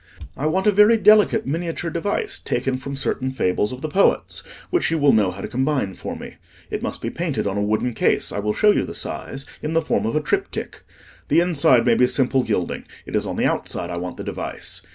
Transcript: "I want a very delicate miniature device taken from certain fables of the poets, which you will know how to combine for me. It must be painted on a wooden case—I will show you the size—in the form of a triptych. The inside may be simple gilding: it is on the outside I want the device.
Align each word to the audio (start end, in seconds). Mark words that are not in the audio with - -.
"I 0.35 0.47
want 0.47 0.65
a 0.65 0.71
very 0.71 0.97
delicate 0.97 1.45
miniature 1.45 1.91
device 1.91 2.39
taken 2.39 2.75
from 2.77 2.95
certain 2.95 3.29
fables 3.29 3.71
of 3.71 3.81
the 3.81 3.87
poets, 3.87 4.41
which 4.71 4.89
you 4.89 4.97
will 4.97 5.13
know 5.13 5.29
how 5.29 5.41
to 5.41 5.47
combine 5.47 5.93
for 5.93 6.15
me. 6.15 6.37
It 6.71 6.81
must 6.81 7.03
be 7.03 7.11
painted 7.11 7.45
on 7.45 7.55
a 7.55 7.61
wooden 7.61 7.93
case—I 7.93 8.39
will 8.39 8.55
show 8.55 8.71
you 8.71 8.83
the 8.83 8.95
size—in 8.95 9.73
the 9.73 9.79
form 9.83 10.07
of 10.07 10.15
a 10.15 10.19
triptych. 10.21 10.81
The 11.27 11.39
inside 11.41 11.85
may 11.85 11.93
be 11.93 12.07
simple 12.07 12.41
gilding: 12.41 12.85
it 13.05 13.15
is 13.15 13.27
on 13.27 13.35
the 13.35 13.45
outside 13.45 13.91
I 13.91 13.97
want 13.97 14.17
the 14.17 14.23
device. 14.23 14.81